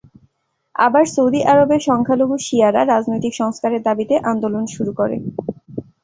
আবার 0.75 1.05
সৌদি 1.07 1.39
আরবের 1.45 1.81
সংখ্যালঘু 1.89 2.35
শিয়ারা 2.39 2.81
রাজনৈতিক 2.85 3.33
সংস্কারের 3.35 3.81
দাবিতে 3.87 4.15
আন্দোলন 4.31 4.63
শুরু 4.75 4.91
করে। 4.99 5.17